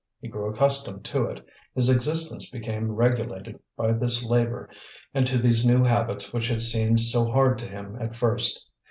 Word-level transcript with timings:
He 0.19 0.27
grew 0.29 0.49
accustomed 0.49 1.05
to 1.05 1.25
it; 1.25 1.45
his 1.75 1.87
existence 1.87 2.49
became 2.49 2.91
regulated 2.93 3.59
by 3.77 3.91
this 3.91 4.23
labour 4.23 4.67
and 5.13 5.27
to 5.27 5.37
these 5.37 5.63
new 5.63 5.83
habits 5.83 6.33
which 6.33 6.47
had 6.47 6.63
seemed 6.63 7.01
so 7.01 7.25
hard 7.31 7.59
to 7.59 7.67
him 7.67 7.95
at 8.01 8.15
first. 8.15 8.65